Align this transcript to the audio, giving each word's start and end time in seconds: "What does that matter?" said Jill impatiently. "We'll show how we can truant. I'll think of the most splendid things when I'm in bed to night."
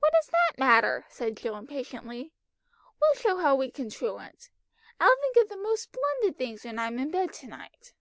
"What 0.00 0.12
does 0.12 0.26
that 0.26 0.58
matter?" 0.58 1.06
said 1.08 1.38
Jill 1.38 1.56
impatiently. 1.56 2.34
"We'll 3.00 3.14
show 3.14 3.38
how 3.38 3.56
we 3.56 3.70
can 3.70 3.88
truant. 3.88 4.50
I'll 5.00 5.16
think 5.22 5.36
of 5.42 5.48
the 5.48 5.56
most 5.56 5.84
splendid 5.84 6.36
things 6.36 6.62
when 6.66 6.78
I'm 6.78 6.98
in 6.98 7.10
bed 7.10 7.32
to 7.32 7.46
night." 7.46 7.94